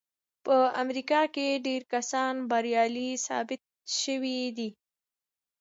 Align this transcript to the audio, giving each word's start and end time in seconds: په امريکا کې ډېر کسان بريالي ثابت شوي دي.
په 0.45 0.55
امريکا 0.83 1.21
کې 1.33 1.61
ډېر 1.67 1.81
کسان 1.93 2.33
بريالي 2.49 3.09
ثابت 3.27 3.61
شوي 4.01 4.41
دي. 4.57 4.69